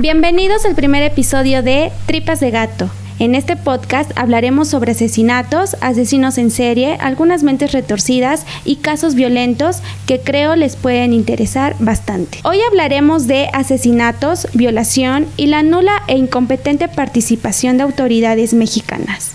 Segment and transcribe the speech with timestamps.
[0.00, 2.88] Bienvenidos al primer episodio de Tripas de Gato.
[3.18, 9.78] En este podcast hablaremos sobre asesinatos, asesinos en serie, algunas mentes retorcidas y casos violentos
[10.06, 12.38] que creo les pueden interesar bastante.
[12.44, 19.32] Hoy hablaremos de asesinatos, violación y la nula e incompetente participación de autoridades mexicanas.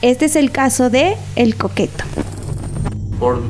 [0.00, 2.04] Este es el caso de El Coqueto.
[3.18, 3.42] Por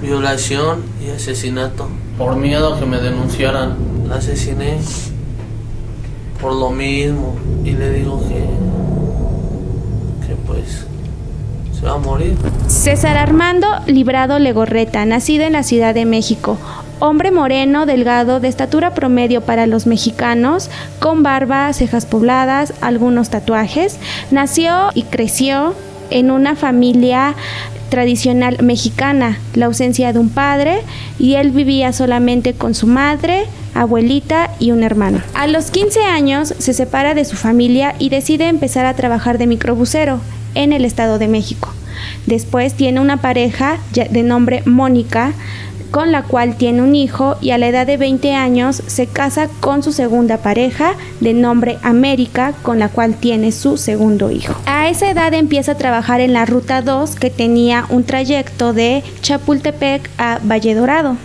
[0.00, 1.88] violación y asesinato.
[2.16, 3.76] Por miedo a que me denunciaran.
[4.08, 4.78] La asesiné
[6.40, 7.36] por lo mismo.
[7.64, 8.46] Y le digo que.
[10.26, 10.86] que pues.
[11.78, 12.36] se va a morir.
[12.66, 16.58] César Armando Librado Legorreta, nacido en la Ciudad de México.
[17.00, 23.98] Hombre moreno, delgado, de estatura promedio para los mexicanos, con barba, cejas pobladas, algunos tatuajes.
[24.32, 25.74] Nació y creció
[26.10, 27.36] en una familia
[27.88, 30.80] tradicional mexicana, la ausencia de un padre
[31.18, 35.20] y él vivía solamente con su madre, abuelita y un hermano.
[35.34, 39.46] A los 15 años se separa de su familia y decide empezar a trabajar de
[39.46, 40.20] microbusero
[40.54, 41.72] en el Estado de México.
[42.26, 45.32] Después tiene una pareja de nombre Mónica,
[45.90, 49.48] con la cual tiene un hijo y a la edad de 20 años se casa
[49.60, 54.54] con su segunda pareja de nombre América, con la cual tiene su segundo hijo.
[54.66, 59.02] A esa edad empieza a trabajar en la Ruta 2 que tenía un trayecto de
[59.22, 61.16] Chapultepec a Valle Dorado.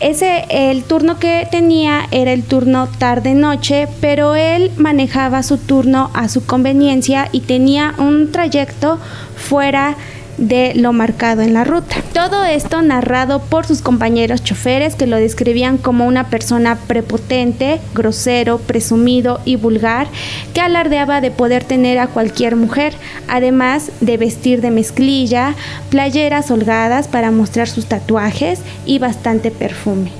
[0.00, 6.28] Ese el turno que tenía era el turno tarde-noche, pero él manejaba su turno a
[6.28, 8.98] su conveniencia y tenía un trayecto
[9.36, 11.96] fuera de lo marcado en la ruta.
[12.12, 18.58] Todo esto narrado por sus compañeros choferes que lo describían como una persona prepotente, grosero,
[18.58, 20.08] presumido y vulgar
[20.54, 22.94] que alardeaba de poder tener a cualquier mujer,
[23.28, 25.54] además de vestir de mezclilla,
[25.90, 30.10] playeras holgadas para mostrar sus tatuajes y bastante perfume.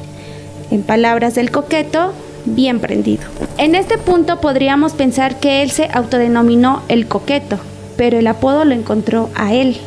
[0.71, 2.13] En palabras del coqueto,
[2.45, 3.25] bien prendido.
[3.59, 7.59] En este punto podríamos pensar que él se autodenominó el coqueto,
[7.97, 9.79] pero el apodo lo encontró a él.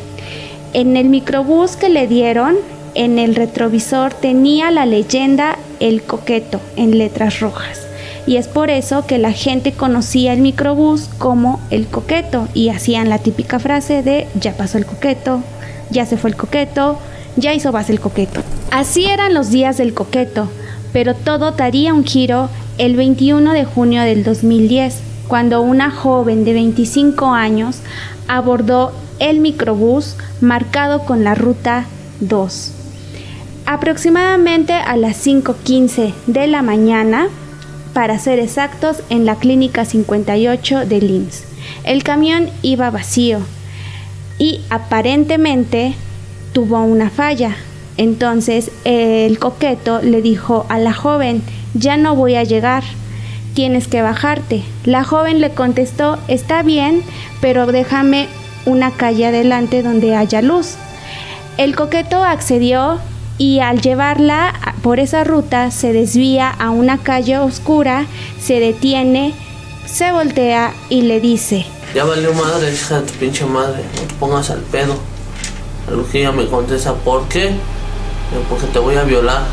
[0.72, 2.56] En el microbús que le dieron,
[2.94, 7.86] en el retrovisor tenía la leyenda El Coqueto en letras rojas.
[8.26, 13.08] Y es por eso que la gente conocía el microbús como El Coqueto y hacían
[13.08, 15.42] la típica frase de ya pasó el coqueto,
[15.90, 16.98] ya se fue el coqueto,
[17.36, 18.42] ya hizo base el coqueto.
[18.70, 20.48] Así eran los días del coqueto,
[20.92, 26.52] pero todo daría un giro el 21 de junio del 2010, cuando una joven de
[26.52, 27.78] 25 años
[28.28, 31.86] abordó el microbús marcado con la ruta
[32.20, 32.72] 2.
[33.66, 37.28] Aproximadamente a las 5.15 de la mañana,
[37.92, 41.44] para ser exactos, en la clínica 58 de IMSS.
[41.84, 43.40] El camión iba vacío
[44.38, 45.94] y aparentemente
[46.52, 47.56] tuvo una falla.
[47.96, 51.42] Entonces el coqueto le dijo a la joven,
[51.74, 52.84] ya no voy a llegar,
[53.54, 54.62] tienes que bajarte.
[54.84, 57.02] La joven le contestó, está bien,
[57.40, 58.28] pero déjame
[58.66, 60.74] una calle adelante donde haya luz.
[61.56, 62.98] El coqueto accedió
[63.38, 68.06] y al llevarla por esa ruta se desvía a una calle oscura,
[68.40, 69.34] se detiene,
[69.86, 74.14] se voltea y le dice, Ya valió madre, hija de tu pinche madre, no te
[74.14, 74.96] pongas al pedo.
[75.88, 77.52] A me contesta, ¿por qué?
[78.48, 79.44] Porque te voy a violar.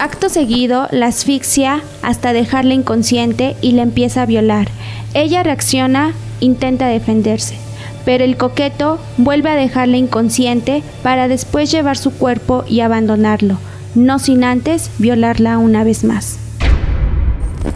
[0.00, 4.68] Acto seguido, la asfixia hasta dejarla inconsciente y la empieza a violar.
[5.12, 7.58] Ella reacciona, intenta defenderse,
[8.06, 13.58] pero el coqueto vuelve a dejarla inconsciente para después llevar su cuerpo y abandonarlo,
[13.94, 16.38] no sin antes violarla una vez más.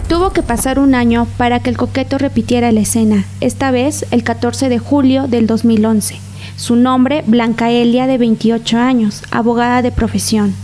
[0.08, 4.24] Tuvo que pasar un año para que el coqueto repitiera la escena, esta vez el
[4.24, 6.16] 14 de julio del 2011.
[6.56, 10.54] Su nombre, Blanca Elia, de 28 años, abogada de profesión.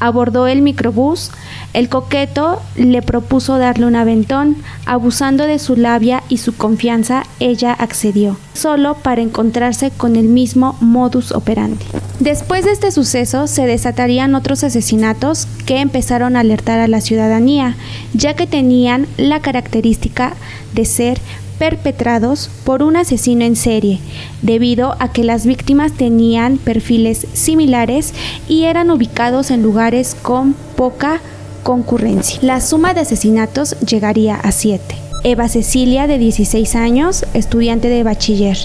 [0.00, 1.30] Abordó el microbús.
[1.72, 4.56] El coqueto le propuso darle un aventón.
[4.86, 10.76] Abusando de su labia y su confianza, ella accedió, solo para encontrarse con el mismo
[10.80, 11.84] modus operandi.
[12.20, 17.76] Después de este suceso se desatarían otros asesinatos que empezaron a alertar a la ciudadanía,
[18.12, 20.34] ya que tenían la característica
[20.74, 21.20] de ser
[21.58, 24.00] perpetrados por un asesino en serie,
[24.42, 28.12] debido a que las víctimas tenían perfiles similares
[28.48, 31.20] y eran ubicados en lugares con poca
[31.62, 32.38] concurrencia.
[32.42, 35.04] La suma de asesinatos llegaría a 7.
[35.26, 38.58] Eva Cecilia, de 16 años, estudiante de bachiller,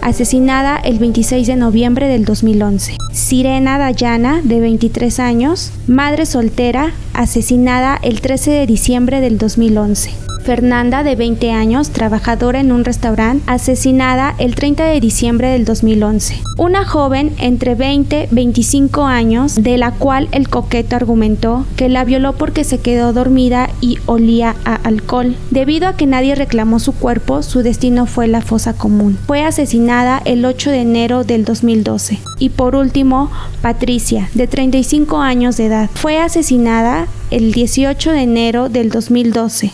[0.00, 2.96] asesinada el 26 de noviembre del 2011.
[3.12, 10.27] Sirena Dayana, de 23 años, madre soltera, asesinada el 13 de diciembre del 2011.
[10.48, 16.40] Fernanda, de 20 años, trabajadora en un restaurante, asesinada el 30 de diciembre del 2011.
[16.56, 22.02] Una joven entre 20 y 25 años, de la cual el coqueto argumentó que la
[22.06, 25.36] violó porque se quedó dormida y olía a alcohol.
[25.50, 29.18] Debido a que nadie reclamó su cuerpo, su destino fue la fosa común.
[29.26, 32.20] Fue asesinada el 8 de enero del 2012.
[32.38, 33.30] Y por último,
[33.60, 39.72] Patricia, de 35 años de edad, fue asesinada el 18 de enero del 2012.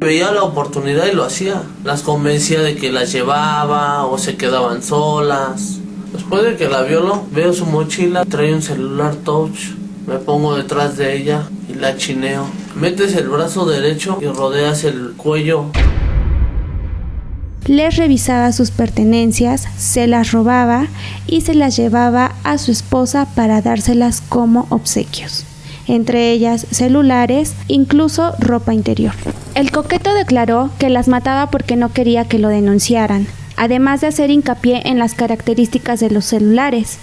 [0.00, 1.64] Veía la oportunidad y lo hacía.
[1.82, 5.80] Las convencía de que las llevaba o se quedaban solas.
[6.12, 9.72] Después de que la violó, veo su mochila, trae un celular touch.
[10.06, 12.44] Me pongo detrás de ella y la chineo.
[12.76, 15.64] Metes el brazo derecho y rodeas el cuello.
[17.66, 20.86] Les revisaba sus pertenencias, se las robaba
[21.26, 25.44] y se las llevaba a su esposa para dárselas como obsequios
[25.88, 29.14] entre ellas celulares, incluso ropa interior.
[29.58, 33.26] El coqueto declaró que las mataba porque no quería que lo denunciaran,
[33.56, 36.98] además de hacer hincapié en las características de los celulares.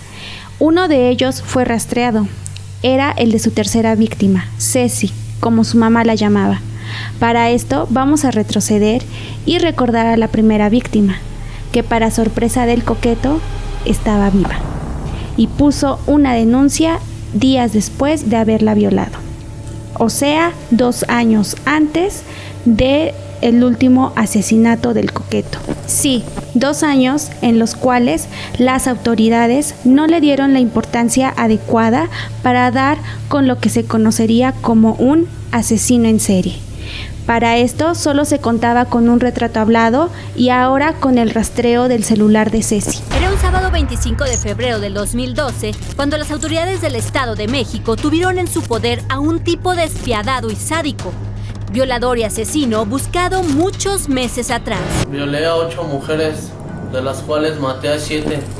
[0.57, 2.29] Uno de ellos fue rastreado.
[2.81, 5.11] Era el de su tercera víctima, Ceci,
[5.41, 6.61] como su mamá la llamaba.
[7.19, 9.03] Para esto vamos a retroceder
[9.45, 11.17] y recordar a la primera víctima,
[11.73, 13.41] que para sorpresa del coqueto
[13.83, 14.55] estaba viva,
[15.35, 16.99] y puso una denuncia
[17.33, 19.24] días después de haberla violado.
[19.97, 22.23] O sea, dos años antes
[22.65, 25.59] de el último asesinato del coqueto.
[25.85, 28.27] Sí, dos años en los cuales
[28.57, 32.09] las autoridades no le dieron la importancia adecuada
[32.41, 32.97] para dar
[33.27, 36.55] con lo que se conocería como un asesino en serie.
[37.25, 42.03] Para esto solo se contaba con un retrato hablado y ahora con el rastreo del
[42.03, 42.99] celular de Ceci.
[43.45, 48.47] Sábado 25 de febrero del 2012 cuando las autoridades del Estado de México tuvieron en
[48.47, 51.13] su poder a un tipo despiadado y sádico,
[51.71, 54.81] violador y asesino buscado muchos meses atrás.
[55.09, 56.51] Violé a ocho mujeres
[56.95, 57.95] de las cuales maté a.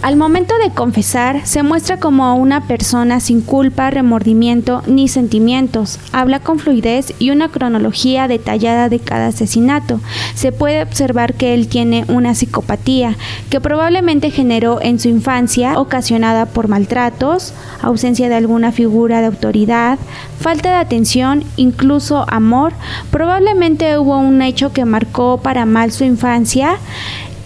[0.01, 5.99] Al momento de confesar, se muestra como una persona sin culpa, remordimiento ni sentimientos.
[6.11, 9.99] Habla con fluidez y una cronología detallada de cada asesinato.
[10.33, 13.17] Se puede observar que él tiene una psicopatía
[13.49, 19.97] que probablemente generó en su infancia, ocasionada por maltratos, ausencia de alguna figura de autoridad,
[20.39, 22.73] falta de atención, incluso amor.
[23.11, 26.77] Probablemente hubo un hecho que marcó para mal su infancia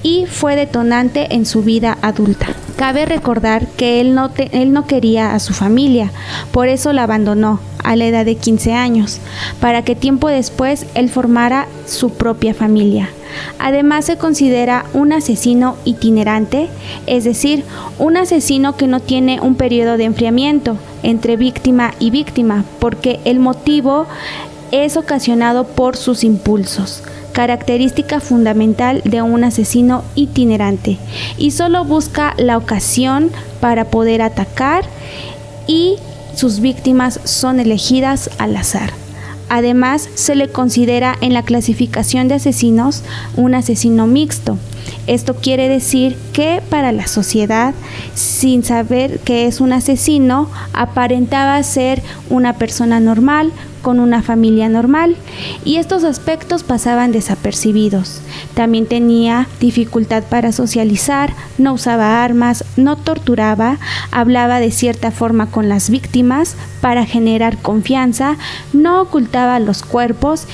[0.03, 2.47] y fue detonante en su vida adulta.
[2.77, 6.11] Cabe recordar que él no, él no quería a su familia,
[6.51, 9.19] por eso la abandonó a la edad de 15 años,
[9.59, 13.09] para que tiempo después él formara su propia familia.
[13.57, 16.67] Además se considera un asesino itinerante,
[17.05, 17.63] es decir,
[17.97, 23.39] un asesino que no tiene un periodo de enfriamiento entre víctima y víctima, porque el
[23.39, 24.07] motivo
[24.71, 27.03] es ocasionado por sus impulsos
[27.39, 30.97] característica fundamental de un asesino itinerante,
[31.37, 33.31] y solo busca la ocasión
[33.61, 34.83] para poder atacar
[35.65, 35.95] y
[36.35, 38.91] sus víctimas son elegidas al azar.
[39.47, 43.03] Además, se le considera en la clasificación de asesinos
[43.37, 44.57] un asesino mixto.
[45.07, 47.73] Esto quiere decir que para la sociedad,
[48.15, 53.51] sin saber que es un asesino, aparentaba ser una persona normal,
[53.81, 55.15] con una familia normal
[55.63, 58.21] y estos aspectos pasaban desapercibidos.
[58.53, 63.77] También tenía dificultad para socializar, no usaba armas, no torturaba,
[64.11, 68.37] hablaba de cierta forma con las víctimas para generar confianza,
[68.73, 70.47] no ocultaba los cuerpos,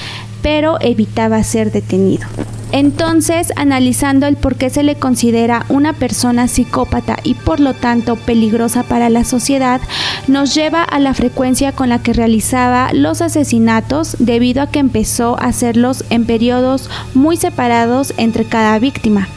[0.46, 2.28] pero evitaba ser detenido.
[2.72, 8.16] Entonces, analizando el por qué se le considera una persona psicópata y por lo tanto
[8.16, 9.82] peligrosa para la sociedad,
[10.28, 15.36] nos lleva a la frecuencia con la que realizaba los asesinatos debido a que empezó
[15.40, 19.28] a hacerlos en periodos muy separados entre cada víctima,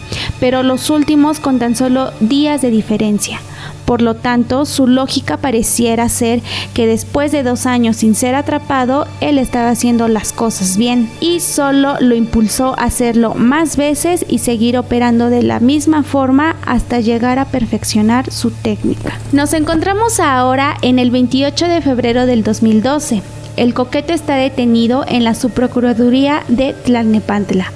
[0.41, 3.41] pero los últimos con tan solo días de diferencia.
[3.88, 6.42] Por lo tanto, su lógica pareciera ser
[6.75, 11.40] que después de dos años sin ser atrapado, él estaba haciendo las cosas bien y
[11.40, 17.00] solo lo impulsó a hacerlo más veces y seguir operando de la misma forma hasta
[17.00, 19.18] llegar a perfeccionar su técnica.
[19.33, 23.23] Nos encontramos ahora en el 28 de febrero del 2012.
[23.57, 27.73] El coquete está detenido en la subprocuraduría de Tlalnepantla.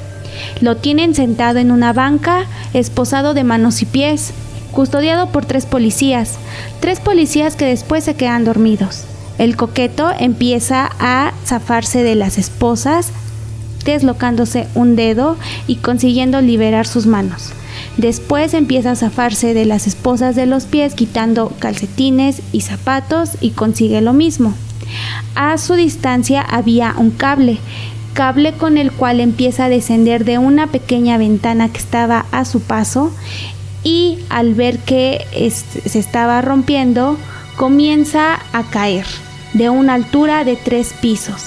[0.60, 4.34] Lo tienen sentado en una banca, esposado de manos y pies,
[4.72, 6.38] custodiado por tres policías,
[6.80, 9.04] tres policías que después se quedan dormidos.
[9.38, 13.12] El coqueto empieza a zafarse de las esposas,
[13.84, 15.36] deslocándose un dedo
[15.66, 17.52] y consiguiendo liberar sus manos.
[17.96, 23.50] Después empieza a zafarse de las esposas de los pies, quitando calcetines y zapatos y
[23.50, 24.54] consigue lo mismo.
[25.34, 27.58] A su distancia había un cable
[28.12, 32.60] cable con el cual empieza a descender de una pequeña ventana que estaba a su
[32.60, 33.12] paso
[33.84, 37.18] y al ver que se estaba rompiendo
[37.56, 39.06] comienza a caer
[39.54, 41.46] de una altura de tres pisos.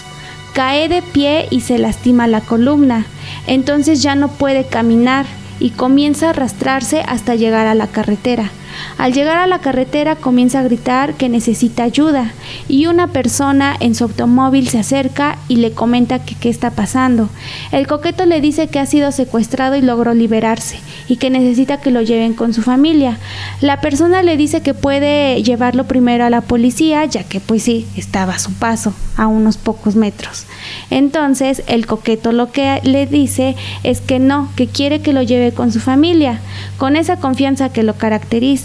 [0.53, 3.05] Cae de pie y se lastima la columna,
[3.47, 5.25] entonces ya no puede caminar
[5.59, 8.51] y comienza a arrastrarse hasta llegar a la carretera.
[8.97, 12.33] Al llegar a la carretera comienza a gritar que necesita ayuda
[12.67, 17.29] y una persona en su automóvil se acerca y le comenta que qué está pasando.
[17.71, 21.91] El coqueto le dice que ha sido secuestrado y logró liberarse y que necesita que
[21.91, 23.17] lo lleven con su familia.
[23.61, 27.85] La persona le dice que puede llevarlo primero a la policía ya que pues sí,
[27.95, 30.45] estaba a su paso, a unos pocos metros.
[30.89, 35.51] Entonces el coqueto lo que le dice es que no, que quiere que lo lleve
[35.51, 36.39] con su familia.
[36.77, 38.64] Con esa confianza que lo caracteriza,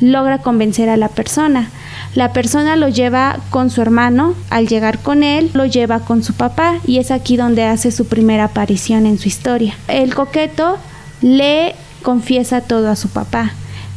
[0.00, 1.70] logra convencer a la persona.
[2.14, 6.34] La persona lo lleva con su hermano, al llegar con él lo lleva con su
[6.34, 9.74] papá y es aquí donde hace su primera aparición en su historia.
[9.88, 10.78] El coqueto
[11.22, 13.52] le confiesa todo a su papá,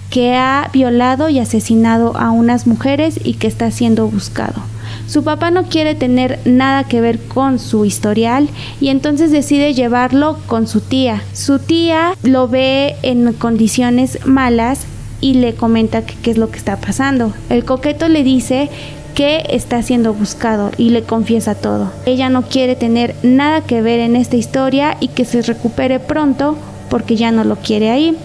[0.10, 4.63] que ha violado y asesinado a unas mujeres y que está siendo buscado.
[5.08, 8.50] Su papá no quiere tener nada que ver con su historial
[8.82, 11.22] y entonces decide llevarlo con su tía.
[11.34, 14.86] Su tía lo ve en condiciones malas
[15.22, 17.34] y le comenta qué es lo que está pasando.
[17.50, 18.70] El coqueto le dice
[19.16, 21.92] que está siendo buscado y le confiesa todo.
[22.06, 26.56] Ella no quiere tener nada que ver en esta historia y que se recupere pronto
[26.90, 28.16] porque ya no lo quiere ahí.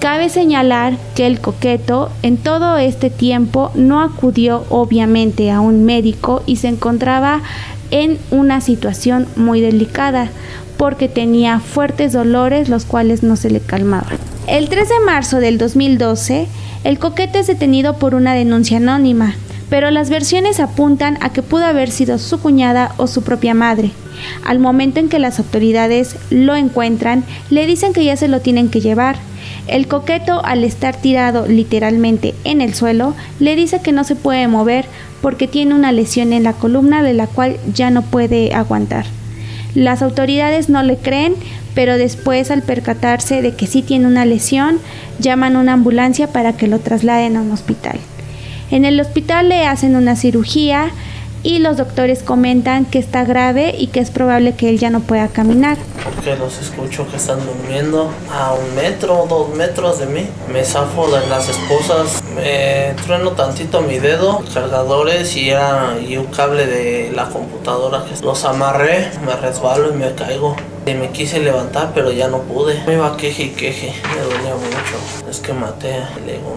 [0.00, 6.42] Cabe señalar que el coqueto en todo este tiempo no acudió obviamente a un médico
[6.46, 7.42] y se encontraba
[7.90, 10.30] en una situación muy delicada
[10.80, 14.16] porque tenía fuertes dolores los cuales no se le calmaban.
[14.46, 16.46] El 3 de marzo del 2012,
[16.84, 19.34] el coqueto es detenido por una denuncia anónima,
[19.68, 23.90] pero las versiones apuntan a que pudo haber sido su cuñada o su propia madre.
[24.42, 28.70] Al momento en que las autoridades lo encuentran, le dicen que ya se lo tienen
[28.70, 29.16] que llevar.
[29.66, 34.48] El coqueto, al estar tirado literalmente en el suelo, le dice que no se puede
[34.48, 34.86] mover
[35.20, 39.04] porque tiene una lesión en la columna de la cual ya no puede aguantar.
[39.74, 41.34] Las autoridades no le creen,
[41.74, 44.78] pero después al percatarse de que sí tiene una lesión,
[45.18, 47.98] llaman una ambulancia para que lo trasladen a un hospital.
[48.70, 50.90] En el hospital le hacen una cirugía
[51.42, 55.00] y los doctores comentan que está grave y que es probable que él ya no
[55.00, 55.78] pueda caminar.
[56.04, 60.26] Porque los escucho que están durmiendo a un metro o dos metros de mí.
[60.52, 65.50] Me zafo de las esposas, me trueno tantito mi dedo, cargadores y,
[66.08, 70.56] y un cable de la computadora los amarré, me resbalo y me caigo.
[70.86, 72.82] Y me quise levantar, pero ya no pude.
[72.86, 73.92] Me iba queje y queje.
[74.14, 75.28] Me dolía mucho.
[75.28, 76.08] Es que maté a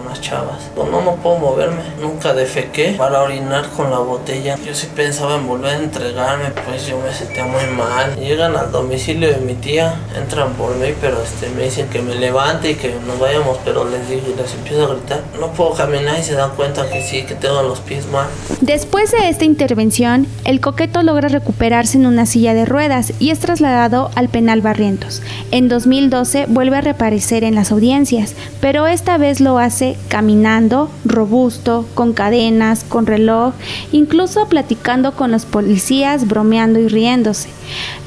[0.03, 0.71] unas chavas.
[0.75, 1.81] No, no, no puedo moverme.
[2.01, 4.57] Nunca defequé para orinar con la botella.
[4.65, 8.15] Yo sí pensaba en volver a entregarme, pues yo me sentía muy mal.
[8.15, 12.15] Llegan al domicilio de mi tía, entran por mí, pero este, me dicen que me
[12.15, 13.57] levante y que nos vayamos.
[13.65, 15.21] Pero les digo y les empiezo a gritar.
[15.39, 18.27] No puedo caminar y se dan cuenta que sí, que tengo los pies mal.
[18.61, 23.39] Después de esta intervención, el coqueto logra recuperarse en una silla de ruedas y es
[23.39, 25.21] trasladado al penal Barrientos.
[25.51, 31.85] En 2012 vuelve a reaparecer en las audiencias, pero esta vez lo hace caminando, robusto,
[31.93, 33.53] con cadenas, con reloj,
[33.91, 37.49] incluso platicando con los policías, bromeando y riéndose.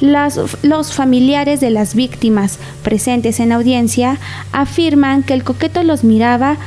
[0.01, 4.19] los familiares de las víctimas presentes en audiencia
[4.51, 6.57] afirman que el coqueto los miraba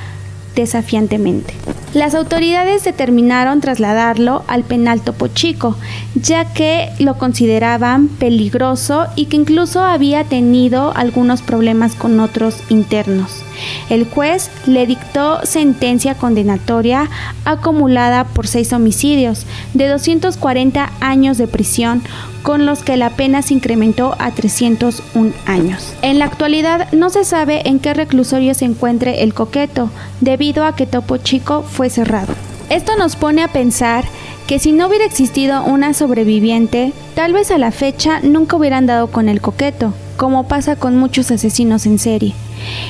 [0.54, 1.54] desafiantemente.
[1.92, 5.76] Las autoridades determinaron trasladarlo al penal Topo Chico,
[6.14, 13.42] ya que lo consideraban peligroso y que incluso había tenido algunos problemas con otros internos.
[13.91, 17.11] El juez le dictó sentencia condenatoria
[17.45, 22.03] acumulada por seis homicidios de 240 años de prisión,
[22.43, 25.93] con los que la pena se incrementó a 301 años.
[26.03, 30.77] En la actualidad no se sabe en qué reclusorio se encuentre el coqueto, debido a
[30.77, 32.33] que Topo Chico fue cerrado.
[32.71, 34.05] Esto nos pone a pensar
[34.47, 39.09] que si no hubiera existido una sobreviviente, tal vez a la fecha nunca hubieran dado
[39.09, 42.35] con el coqueto, como pasa con muchos asesinos en serie.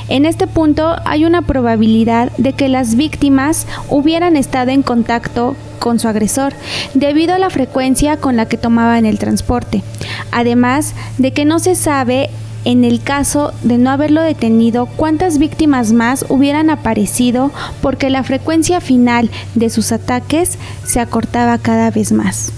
[0.08, 6.00] En este punto hay una probabilidad de que las víctimas hubieran estado en contacto con
[6.00, 6.54] su agresor,
[6.94, 9.84] debido a la frecuencia con la que tomaban el transporte.
[10.32, 12.30] Además de que no se sabe
[12.64, 18.80] en el caso de no haberlo detenido, cuántas víctimas más hubieran aparecido porque la frecuencia
[18.80, 22.50] final de sus ataques se acortaba cada vez más.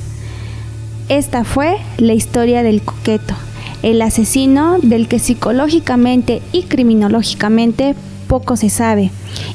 [1.10, 3.34] Esta fue la historia del coqueto,
[3.82, 7.94] el asesino del que psicológicamente y criminológicamente
[8.28, 9.10] poco se sabe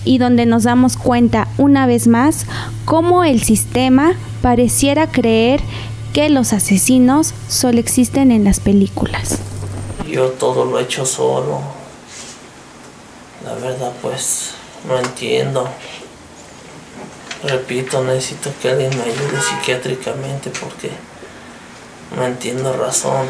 [0.06, 2.46] y donde nos damos cuenta una vez más
[2.86, 5.62] cómo el sistema pareciera creer
[6.14, 9.40] que los asesinos solo existen en las películas.
[10.08, 11.60] Yo todo lo he hecho solo.
[13.46, 14.52] La verdad pues
[14.88, 15.68] no entiendo.
[17.44, 20.90] Repito, necesito que alguien me ayude psiquiátricamente porque
[22.16, 23.28] no entiendo razón.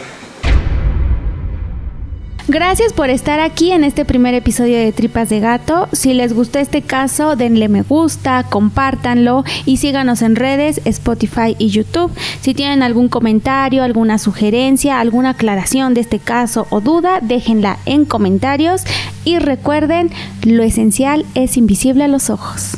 [2.50, 5.90] Gracias por estar aquí en este primer episodio de Tripas de Gato.
[5.92, 11.72] Si les gustó este caso, denle me gusta, compártanlo y síganos en redes, Spotify y
[11.72, 12.18] YouTube.
[12.40, 18.06] Si tienen algún comentario, alguna sugerencia, alguna aclaración de este caso o duda, déjenla en
[18.06, 18.84] comentarios
[19.26, 20.10] y recuerden,
[20.44, 22.78] lo esencial es invisible a los ojos.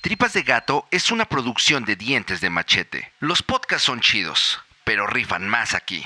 [0.00, 3.10] Tripas de Gato es una producción de dientes de machete.
[3.18, 6.04] Los podcasts son chidos, pero rifan más aquí.